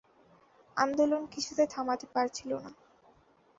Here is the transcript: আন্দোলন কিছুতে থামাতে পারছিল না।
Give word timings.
আন্দোলন 0.77 1.23
কিছুতে 1.33 1.63
থামাতে 1.67 2.05
পারছিল 2.15 2.51
না। 2.55 2.71